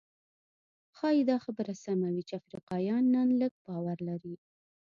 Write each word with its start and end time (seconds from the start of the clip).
ښايي 0.97 1.21
دا 1.29 1.37
خبره 1.45 1.73
سمه 1.83 2.09
وي 2.13 2.23
چې 2.27 2.33
افریقایان 2.41 3.03
نن 3.15 3.29
لږ 3.41 3.53
باور 3.65 3.97
لري. 4.09 4.35